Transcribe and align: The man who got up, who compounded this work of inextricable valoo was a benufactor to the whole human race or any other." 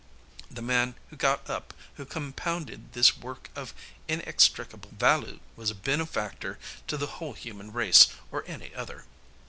The 0.49 0.63
man 0.63 0.95
who 1.11 1.15
got 1.15 1.47
up, 1.47 1.75
who 1.93 2.05
compounded 2.05 2.93
this 2.93 3.15
work 3.17 3.51
of 3.55 3.71
inextricable 4.07 4.89
valoo 4.97 5.39
was 5.55 5.69
a 5.69 5.75
benufactor 5.75 6.57
to 6.87 6.97
the 6.97 7.05
whole 7.21 7.33
human 7.33 7.71
race 7.71 8.07
or 8.31 8.43
any 8.47 8.73
other." 8.73 9.05